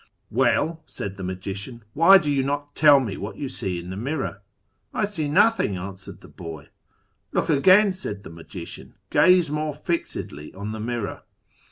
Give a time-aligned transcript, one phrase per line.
[0.31, 3.95] 'Well,' said the magician,' why do you not tell me what you see in the
[3.95, 4.41] mirror?'
[4.95, 6.69] 'I see nothing,' answered the boy.'
[7.33, 11.21] Look again,' said the magician;' gaze more fixedly on the mirror.'